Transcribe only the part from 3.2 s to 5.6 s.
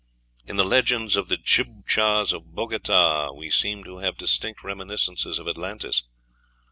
we seem to have distinct reminiscences of